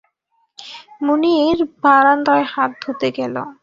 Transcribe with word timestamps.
মুনির 1.05 1.57
বারান্দায় 1.81 2.45
হাত 2.53 2.71
ধুতে 2.81 3.07
গেল। 3.17 3.35